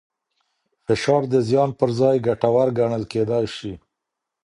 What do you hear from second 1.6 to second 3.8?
پر ځای ګټور ګڼل کېدای شي.